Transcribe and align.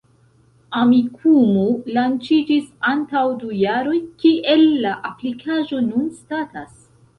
Amikumu 0.79 1.65
lanĉiĝis 1.97 2.65
antaŭ 2.93 3.23
du 3.43 3.51
jaroj, 3.59 3.95
kiel 4.25 4.67
la 4.89 4.97
aplikaĵo 5.13 5.85
nun 5.93 6.11
statas? 6.19 6.77